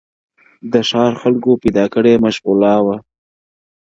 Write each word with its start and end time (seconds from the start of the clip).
•د 0.71 0.73
ښار 0.89 1.13
خلکو 1.21 1.51
پیدا 1.63 1.85
کړې 1.93 2.13
مشغولا 2.25 2.75
وه- 2.85 2.95